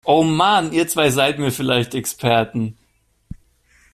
Oh 0.03 0.23
Mann, 0.23 0.73
ihr 0.73 0.87
zwei 0.87 1.11
seid 1.11 1.37
mir 1.37 1.51
vielleicht 1.51 1.93
Experten! 1.93 2.75